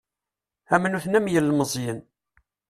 Am 0.73 0.83
nutni 0.91 1.17
am 1.19 1.25
yilmeẓyen. 1.31 1.99